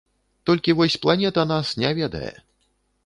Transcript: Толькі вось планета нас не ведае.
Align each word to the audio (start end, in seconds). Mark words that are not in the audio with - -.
Толькі 0.49 0.73
вось 0.79 0.95
планета 1.03 1.45
нас 1.53 1.75
не 1.85 1.93
ведае. 2.01 2.33